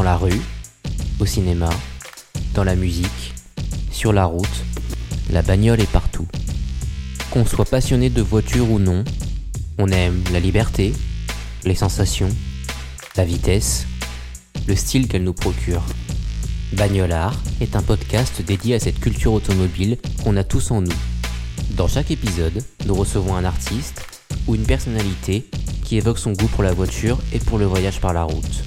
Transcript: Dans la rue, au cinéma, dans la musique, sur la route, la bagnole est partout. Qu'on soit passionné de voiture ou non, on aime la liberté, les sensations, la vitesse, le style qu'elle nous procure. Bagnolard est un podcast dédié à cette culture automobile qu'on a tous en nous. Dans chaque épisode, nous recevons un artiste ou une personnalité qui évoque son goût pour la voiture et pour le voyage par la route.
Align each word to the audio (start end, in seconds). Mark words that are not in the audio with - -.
Dans 0.00 0.06
la 0.06 0.16
rue, 0.16 0.40
au 1.18 1.26
cinéma, 1.26 1.68
dans 2.54 2.64
la 2.64 2.74
musique, 2.74 3.34
sur 3.92 4.14
la 4.14 4.24
route, 4.24 4.64
la 5.30 5.42
bagnole 5.42 5.78
est 5.82 5.92
partout. 5.92 6.26
Qu'on 7.30 7.44
soit 7.44 7.66
passionné 7.66 8.08
de 8.08 8.22
voiture 8.22 8.70
ou 8.70 8.78
non, 8.78 9.04
on 9.76 9.88
aime 9.88 10.24
la 10.32 10.40
liberté, 10.40 10.94
les 11.66 11.74
sensations, 11.74 12.30
la 13.18 13.26
vitesse, 13.26 13.84
le 14.66 14.74
style 14.74 15.06
qu'elle 15.06 15.22
nous 15.22 15.34
procure. 15.34 15.84
Bagnolard 16.72 17.38
est 17.60 17.76
un 17.76 17.82
podcast 17.82 18.40
dédié 18.40 18.76
à 18.76 18.80
cette 18.80 19.00
culture 19.00 19.34
automobile 19.34 19.98
qu'on 20.24 20.38
a 20.38 20.44
tous 20.44 20.70
en 20.70 20.80
nous. 20.80 20.96
Dans 21.72 21.88
chaque 21.88 22.10
épisode, 22.10 22.64
nous 22.86 22.94
recevons 22.94 23.36
un 23.36 23.44
artiste 23.44 24.02
ou 24.46 24.54
une 24.54 24.64
personnalité 24.64 25.50
qui 25.84 25.98
évoque 25.98 26.18
son 26.18 26.32
goût 26.32 26.48
pour 26.48 26.62
la 26.62 26.72
voiture 26.72 27.18
et 27.34 27.38
pour 27.38 27.58
le 27.58 27.66
voyage 27.66 28.00
par 28.00 28.14
la 28.14 28.22
route. 28.22 28.64